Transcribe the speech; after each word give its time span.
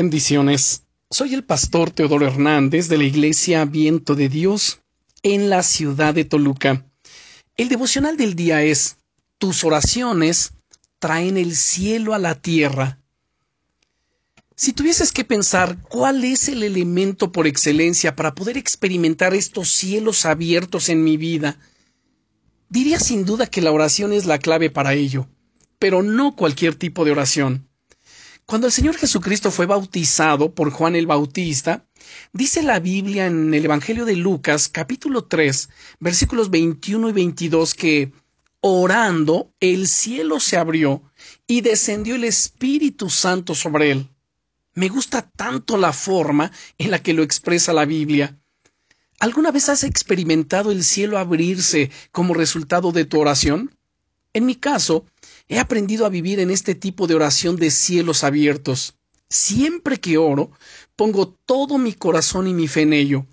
Bendiciones. 0.00 0.84
Soy 1.10 1.34
el 1.34 1.42
pastor 1.42 1.90
Teodoro 1.90 2.24
Hernández 2.24 2.86
de 2.86 2.98
la 2.98 3.02
Iglesia 3.02 3.64
Viento 3.64 4.14
de 4.14 4.28
Dios 4.28 4.78
en 5.24 5.50
la 5.50 5.64
ciudad 5.64 6.14
de 6.14 6.24
Toluca. 6.24 6.86
El 7.56 7.68
devocional 7.68 8.16
del 8.16 8.36
día 8.36 8.62
es 8.62 8.98
Tus 9.38 9.64
oraciones 9.64 10.52
traen 11.00 11.36
el 11.36 11.56
cielo 11.56 12.14
a 12.14 12.20
la 12.20 12.36
tierra. 12.36 13.00
Si 14.54 14.72
tuvieses 14.72 15.10
que 15.10 15.24
pensar 15.24 15.78
cuál 15.88 16.22
es 16.22 16.48
el 16.48 16.62
elemento 16.62 17.32
por 17.32 17.48
excelencia 17.48 18.14
para 18.14 18.36
poder 18.36 18.56
experimentar 18.56 19.34
estos 19.34 19.68
cielos 19.72 20.26
abiertos 20.26 20.90
en 20.90 21.02
mi 21.02 21.16
vida, 21.16 21.58
diría 22.68 23.00
sin 23.00 23.24
duda 23.24 23.48
que 23.48 23.62
la 23.62 23.72
oración 23.72 24.12
es 24.12 24.26
la 24.26 24.38
clave 24.38 24.70
para 24.70 24.94
ello, 24.94 25.26
pero 25.80 26.04
no 26.04 26.36
cualquier 26.36 26.76
tipo 26.76 27.04
de 27.04 27.10
oración. 27.10 27.67
Cuando 28.48 28.66
el 28.66 28.72
Señor 28.72 28.96
Jesucristo 28.96 29.50
fue 29.50 29.66
bautizado 29.66 30.54
por 30.54 30.70
Juan 30.70 30.96
el 30.96 31.06
Bautista, 31.06 31.84
dice 32.32 32.62
la 32.62 32.80
Biblia 32.80 33.26
en 33.26 33.52
el 33.52 33.66
Evangelio 33.66 34.06
de 34.06 34.16
Lucas 34.16 34.70
capítulo 34.70 35.24
3 35.24 35.68
versículos 36.00 36.48
21 36.48 37.10
y 37.10 37.12
22 37.12 37.74
que 37.74 38.12
orando 38.62 39.52
el 39.60 39.86
cielo 39.86 40.40
se 40.40 40.56
abrió 40.56 41.02
y 41.46 41.60
descendió 41.60 42.14
el 42.14 42.24
Espíritu 42.24 43.10
Santo 43.10 43.54
sobre 43.54 43.90
él. 43.90 44.08
Me 44.72 44.88
gusta 44.88 45.20
tanto 45.20 45.76
la 45.76 45.92
forma 45.92 46.50
en 46.78 46.90
la 46.90 47.02
que 47.02 47.12
lo 47.12 47.22
expresa 47.22 47.74
la 47.74 47.84
Biblia. 47.84 48.38
¿Alguna 49.20 49.50
vez 49.50 49.68
has 49.68 49.84
experimentado 49.84 50.72
el 50.72 50.84
cielo 50.84 51.18
abrirse 51.18 51.90
como 52.12 52.32
resultado 52.32 52.92
de 52.92 53.04
tu 53.04 53.20
oración? 53.20 53.77
En 54.32 54.46
mi 54.46 54.54
caso, 54.54 55.04
he 55.48 55.58
aprendido 55.58 56.06
a 56.06 56.10
vivir 56.10 56.40
en 56.40 56.50
este 56.50 56.74
tipo 56.74 57.06
de 57.06 57.14
oración 57.14 57.56
de 57.56 57.70
cielos 57.70 58.24
abiertos. 58.24 58.94
Siempre 59.30 59.98
que 59.98 60.18
oro, 60.18 60.50
pongo 60.96 61.28
todo 61.28 61.78
mi 61.78 61.92
corazón 61.92 62.46
y 62.46 62.54
mi 62.54 62.68
fe 62.68 62.82
en 62.82 62.92
ello, 62.92 63.26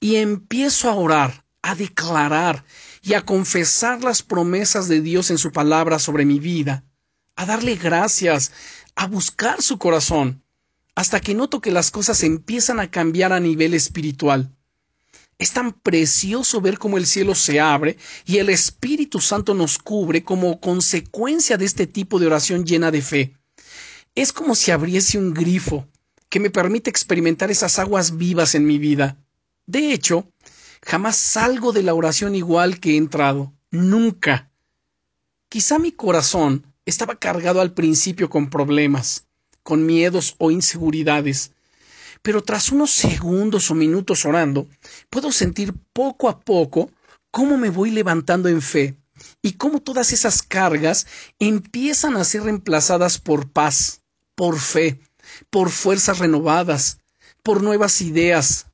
y 0.00 0.16
empiezo 0.16 0.90
a 0.90 0.94
orar, 0.94 1.44
a 1.62 1.74
declarar 1.74 2.64
y 3.02 3.14
a 3.14 3.24
confesar 3.24 4.02
las 4.02 4.22
promesas 4.22 4.88
de 4.88 5.00
Dios 5.00 5.30
en 5.30 5.38
su 5.38 5.52
palabra 5.52 5.98
sobre 5.98 6.24
mi 6.24 6.38
vida, 6.38 6.84
a 7.36 7.46
darle 7.46 7.76
gracias, 7.76 8.52
a 8.94 9.06
buscar 9.06 9.62
su 9.62 9.78
corazón, 9.78 10.42
hasta 10.94 11.20
que 11.20 11.34
noto 11.34 11.60
que 11.60 11.70
las 11.70 11.90
cosas 11.90 12.22
empiezan 12.22 12.80
a 12.80 12.90
cambiar 12.90 13.32
a 13.32 13.40
nivel 13.40 13.74
espiritual. 13.74 14.54
Es 15.38 15.52
tan 15.52 15.72
precioso 15.72 16.60
ver 16.60 16.78
cómo 16.78 16.98
el 16.98 17.06
cielo 17.06 17.34
se 17.36 17.60
abre 17.60 17.96
y 18.26 18.38
el 18.38 18.50
Espíritu 18.50 19.20
Santo 19.20 19.54
nos 19.54 19.78
cubre 19.78 20.24
como 20.24 20.60
consecuencia 20.60 21.56
de 21.56 21.64
este 21.64 21.86
tipo 21.86 22.18
de 22.18 22.26
oración 22.26 22.66
llena 22.66 22.90
de 22.90 23.02
fe. 23.02 23.36
Es 24.16 24.32
como 24.32 24.56
si 24.56 24.72
abriese 24.72 25.16
un 25.16 25.32
grifo 25.32 25.86
que 26.28 26.40
me 26.40 26.50
permite 26.50 26.90
experimentar 26.90 27.52
esas 27.52 27.78
aguas 27.78 28.16
vivas 28.16 28.56
en 28.56 28.66
mi 28.66 28.78
vida. 28.78 29.16
De 29.66 29.92
hecho, 29.92 30.28
jamás 30.84 31.16
salgo 31.16 31.72
de 31.72 31.84
la 31.84 31.94
oración 31.94 32.34
igual 32.34 32.80
que 32.80 32.94
he 32.94 32.96
entrado. 32.96 33.52
Nunca. 33.70 34.50
Quizá 35.48 35.78
mi 35.78 35.92
corazón 35.92 36.66
estaba 36.84 37.14
cargado 37.14 37.60
al 37.60 37.74
principio 37.74 38.28
con 38.28 38.50
problemas, 38.50 39.28
con 39.62 39.86
miedos 39.86 40.34
o 40.38 40.50
inseguridades, 40.50 41.52
pero 42.22 42.42
tras 42.42 42.70
unos 42.70 42.90
segundos 42.90 43.70
o 43.70 43.74
minutos 43.74 44.24
orando, 44.24 44.68
puedo 45.10 45.32
sentir 45.32 45.74
poco 45.92 46.28
a 46.28 46.40
poco 46.40 46.90
cómo 47.30 47.56
me 47.56 47.70
voy 47.70 47.90
levantando 47.90 48.48
en 48.48 48.62
fe 48.62 48.96
y 49.42 49.52
cómo 49.52 49.80
todas 49.80 50.12
esas 50.12 50.42
cargas 50.42 51.06
empiezan 51.38 52.16
a 52.16 52.24
ser 52.24 52.42
reemplazadas 52.42 53.18
por 53.18 53.50
paz, 53.50 54.02
por 54.34 54.58
fe, 54.58 55.00
por 55.50 55.70
fuerzas 55.70 56.18
renovadas, 56.18 56.98
por 57.42 57.62
nuevas 57.62 58.00
ideas, 58.00 58.66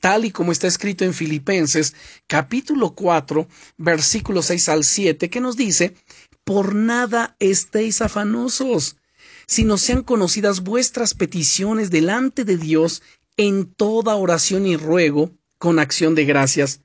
tal 0.00 0.24
y 0.24 0.30
como 0.30 0.52
está 0.52 0.66
escrito 0.66 1.04
en 1.04 1.14
Filipenses 1.14 1.94
capítulo 2.26 2.94
4 2.94 3.48
versículos 3.76 4.46
6 4.46 4.68
al 4.68 4.84
7 4.84 5.30
que 5.30 5.40
nos 5.40 5.56
dice, 5.56 5.94
por 6.44 6.74
nada 6.74 7.36
estéis 7.40 8.00
afanosos, 8.00 8.96
sino 9.48 9.78
sean 9.78 10.02
conocidas 10.02 10.60
vuestras 10.60 11.14
peticiones 11.14 11.90
delante 11.90 12.44
de 12.44 12.58
Dios 12.58 13.02
en 13.38 13.64
toda 13.64 14.14
oración 14.14 14.66
y 14.66 14.76
ruego 14.76 15.32
con 15.58 15.78
acción 15.78 16.14
de 16.14 16.26
gracias. 16.26 16.82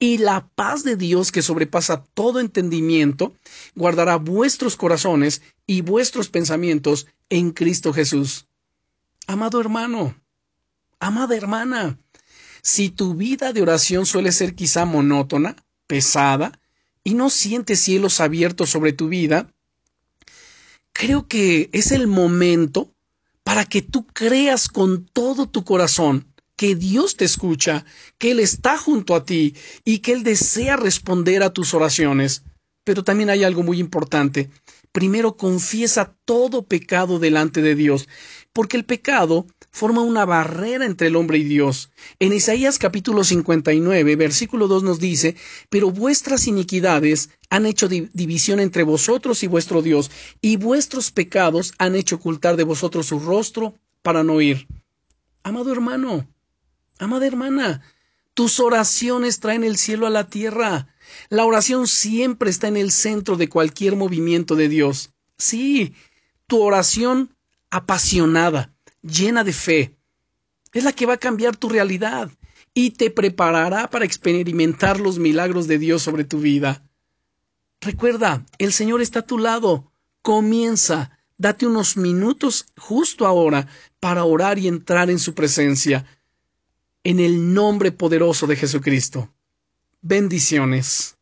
Y 0.00 0.18
la 0.18 0.48
paz 0.48 0.82
de 0.82 0.96
Dios 0.96 1.30
que 1.30 1.40
sobrepasa 1.40 2.04
todo 2.12 2.40
entendimiento, 2.40 3.32
guardará 3.76 4.16
vuestros 4.16 4.76
corazones 4.76 5.40
y 5.66 5.82
vuestros 5.82 6.28
pensamientos 6.28 7.06
en 7.28 7.52
Cristo 7.52 7.92
Jesús. 7.92 8.48
Amado 9.28 9.60
hermano, 9.60 10.16
amada 10.98 11.36
hermana, 11.36 11.96
si 12.60 12.90
tu 12.90 13.14
vida 13.14 13.52
de 13.52 13.62
oración 13.62 14.04
suele 14.04 14.32
ser 14.32 14.56
quizá 14.56 14.84
monótona, 14.84 15.54
pesada, 15.86 16.58
y 17.04 17.14
no 17.14 17.30
sientes 17.30 17.78
cielos 17.80 18.20
abiertos 18.20 18.70
sobre 18.70 18.92
tu 18.92 19.08
vida, 19.08 19.54
creo 21.00 21.26
que 21.26 21.70
es 21.72 21.92
el 21.92 22.06
momento 22.06 22.92
para 23.42 23.64
que 23.64 23.80
tú 23.80 24.06
creas 24.06 24.68
con 24.68 25.06
todo 25.06 25.48
tu 25.48 25.64
corazón 25.64 26.26
que 26.56 26.74
Dios 26.74 27.16
te 27.16 27.24
escucha, 27.24 27.86
que 28.18 28.32
Él 28.32 28.38
está 28.38 28.76
junto 28.76 29.14
a 29.14 29.24
ti 29.24 29.54
y 29.82 30.00
que 30.00 30.12
Él 30.12 30.24
desea 30.24 30.76
responder 30.76 31.42
a 31.42 31.54
tus 31.54 31.72
oraciones. 31.72 32.42
Pero 32.90 33.04
también 33.04 33.30
hay 33.30 33.44
algo 33.44 33.62
muy 33.62 33.78
importante. 33.78 34.50
Primero 34.90 35.36
confiesa 35.36 36.16
todo 36.24 36.64
pecado 36.64 37.20
delante 37.20 37.62
de 37.62 37.76
Dios, 37.76 38.08
porque 38.52 38.76
el 38.76 38.84
pecado 38.84 39.46
forma 39.70 40.00
una 40.02 40.24
barrera 40.24 40.84
entre 40.84 41.06
el 41.06 41.14
hombre 41.14 41.38
y 41.38 41.44
Dios. 41.44 41.92
En 42.18 42.32
Isaías 42.32 42.80
capítulo 42.80 43.22
59, 43.22 44.16
versículo 44.16 44.66
2 44.66 44.82
nos 44.82 44.98
dice, 44.98 45.36
pero 45.68 45.92
vuestras 45.92 46.48
iniquidades 46.48 47.30
han 47.48 47.64
hecho 47.64 47.86
división 47.86 48.58
entre 48.58 48.82
vosotros 48.82 49.44
y 49.44 49.46
vuestro 49.46 49.82
Dios, 49.82 50.10
y 50.40 50.56
vuestros 50.56 51.12
pecados 51.12 51.74
han 51.78 51.94
hecho 51.94 52.16
ocultar 52.16 52.56
de 52.56 52.64
vosotros 52.64 53.06
su 53.06 53.20
rostro 53.20 53.76
para 54.02 54.24
no 54.24 54.32
oír. 54.32 54.66
Amado 55.44 55.70
hermano, 55.70 56.26
amada 56.98 57.24
hermana, 57.24 57.82
tus 58.40 58.58
oraciones 58.58 59.38
traen 59.38 59.64
el 59.64 59.76
cielo 59.76 60.06
a 60.06 60.10
la 60.10 60.30
tierra. 60.30 60.88
La 61.28 61.44
oración 61.44 61.86
siempre 61.86 62.48
está 62.48 62.68
en 62.68 62.78
el 62.78 62.90
centro 62.90 63.36
de 63.36 63.50
cualquier 63.50 63.96
movimiento 63.96 64.56
de 64.56 64.70
Dios. 64.70 65.10
Sí, 65.36 65.92
tu 66.46 66.62
oración 66.62 67.36
apasionada, 67.68 68.72
llena 69.02 69.44
de 69.44 69.52
fe, 69.52 69.94
es 70.72 70.84
la 70.84 70.92
que 70.92 71.04
va 71.04 71.12
a 71.12 71.18
cambiar 71.18 71.54
tu 71.54 71.68
realidad 71.68 72.30
y 72.72 72.92
te 72.92 73.10
preparará 73.10 73.90
para 73.90 74.06
experimentar 74.06 75.00
los 75.00 75.18
milagros 75.18 75.66
de 75.66 75.76
Dios 75.76 76.00
sobre 76.00 76.24
tu 76.24 76.40
vida. 76.40 76.82
Recuerda, 77.82 78.46
el 78.56 78.72
Señor 78.72 79.02
está 79.02 79.18
a 79.18 79.26
tu 79.26 79.36
lado. 79.36 79.92
Comienza, 80.22 81.18
date 81.36 81.66
unos 81.66 81.98
minutos 81.98 82.64
justo 82.78 83.26
ahora 83.26 83.66
para 84.00 84.24
orar 84.24 84.58
y 84.58 84.66
entrar 84.66 85.10
en 85.10 85.18
su 85.18 85.34
presencia. 85.34 86.06
En 87.02 87.18
el 87.18 87.54
nombre 87.54 87.92
poderoso 87.92 88.46
de 88.46 88.56
Jesucristo. 88.56 89.32
Bendiciones. 90.02 91.16